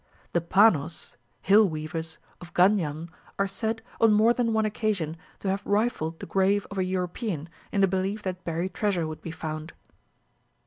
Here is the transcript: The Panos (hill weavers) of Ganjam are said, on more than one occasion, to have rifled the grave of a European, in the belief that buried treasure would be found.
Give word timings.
The 0.33 0.41
Panos 0.41 1.15
(hill 1.43 1.69
weavers) 1.69 2.17
of 2.41 2.55
Ganjam 2.55 3.09
are 3.37 3.47
said, 3.47 3.83
on 3.99 4.13
more 4.13 4.33
than 4.33 4.51
one 4.51 4.65
occasion, 4.65 5.15
to 5.41 5.47
have 5.51 5.63
rifled 5.63 6.19
the 6.19 6.25
grave 6.25 6.65
of 6.71 6.79
a 6.79 6.83
European, 6.83 7.47
in 7.71 7.81
the 7.81 7.87
belief 7.87 8.23
that 8.23 8.43
buried 8.43 8.73
treasure 8.73 9.05
would 9.05 9.21
be 9.21 9.29
found. 9.29 9.73